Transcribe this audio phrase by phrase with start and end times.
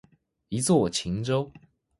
[0.49, 1.51] 一作晴州。